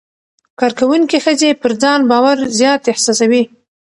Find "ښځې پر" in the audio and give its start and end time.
1.25-1.71